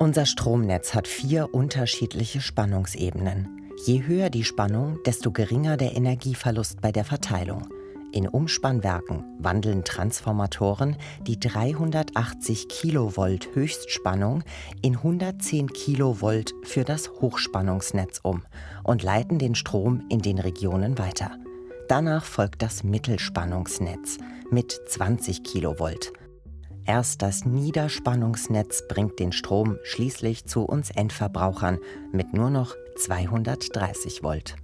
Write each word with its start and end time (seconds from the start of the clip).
Unser 0.00 0.26
Stromnetz 0.26 0.94
hat 0.94 1.08
vier 1.08 1.52
unterschiedliche 1.52 2.40
Spannungsebenen. 2.40 3.72
Je 3.84 4.06
höher 4.06 4.30
die 4.30 4.44
Spannung, 4.44 5.00
desto 5.04 5.32
geringer 5.32 5.76
der 5.76 5.96
Energieverlust 5.96 6.80
bei 6.80 6.92
der 6.92 7.04
Verteilung. 7.04 7.66
In 8.12 8.28
Umspannwerken 8.28 9.24
wandeln 9.40 9.82
Transformatoren 9.82 10.96
die 11.26 11.40
380 11.40 12.68
Kilovolt 12.68 13.48
Höchstspannung 13.54 14.44
in 14.82 14.94
110 14.94 15.72
Kilovolt 15.72 16.54
für 16.62 16.84
das 16.84 17.10
Hochspannungsnetz 17.20 18.20
um 18.22 18.42
und 18.84 19.02
leiten 19.02 19.40
den 19.40 19.56
Strom 19.56 20.04
in 20.10 20.22
den 20.22 20.38
Regionen 20.38 20.96
weiter. 20.98 21.32
Danach 21.88 22.24
folgt 22.24 22.62
das 22.62 22.84
Mittelspannungsnetz 22.84 24.18
mit 24.52 24.78
20 24.86 25.42
Kilovolt. 25.42 26.12
Erst 26.88 27.20
das 27.20 27.44
Niederspannungsnetz 27.44 28.88
bringt 28.88 29.18
den 29.18 29.30
Strom 29.30 29.76
schließlich 29.82 30.46
zu 30.46 30.62
uns 30.62 30.90
Endverbrauchern 30.90 31.78
mit 32.12 32.32
nur 32.32 32.48
noch 32.48 32.74
230 32.96 34.22
Volt. 34.22 34.56